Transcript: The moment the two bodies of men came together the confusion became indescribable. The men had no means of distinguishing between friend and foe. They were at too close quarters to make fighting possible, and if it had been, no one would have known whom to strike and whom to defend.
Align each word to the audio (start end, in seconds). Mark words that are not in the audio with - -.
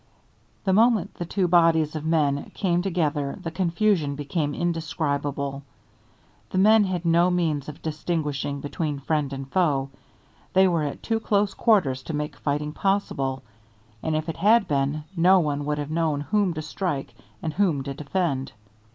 The 0.63 0.73
moment 0.73 1.13
the 1.13 1.27
two 1.27 1.47
bodies 1.47 1.95
of 1.95 2.03
men 2.07 2.49
came 2.55 2.81
together 2.81 3.37
the 3.39 3.51
confusion 3.51 4.15
became 4.15 4.55
indescribable. 4.55 5.61
The 6.49 6.57
men 6.57 6.85
had 6.85 7.05
no 7.05 7.29
means 7.29 7.69
of 7.69 7.83
distinguishing 7.83 8.61
between 8.61 8.97
friend 8.97 9.31
and 9.31 9.47
foe. 9.47 9.91
They 10.53 10.67
were 10.67 10.81
at 10.81 11.03
too 11.03 11.19
close 11.19 11.53
quarters 11.53 12.01
to 12.01 12.15
make 12.15 12.35
fighting 12.35 12.71
possible, 12.73 13.43
and 14.01 14.15
if 14.15 14.27
it 14.27 14.37
had 14.37 14.67
been, 14.67 15.03
no 15.15 15.39
one 15.39 15.65
would 15.65 15.77
have 15.77 15.91
known 15.91 16.21
whom 16.21 16.55
to 16.55 16.63
strike 16.63 17.13
and 17.43 17.53
whom 17.53 17.83
to 17.83 17.93
defend. 17.93 18.53